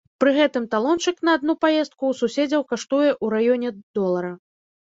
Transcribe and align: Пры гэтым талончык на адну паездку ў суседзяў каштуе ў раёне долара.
Пры 0.21 0.31
гэтым 0.37 0.63
талончык 0.71 1.19
на 1.29 1.35
адну 1.39 1.55
паездку 1.65 1.97
ў 2.07 2.13
суседзяў 2.21 2.61
каштуе 2.73 3.07
ў 3.23 3.27
раёне 3.37 3.69
долара. 4.01 4.33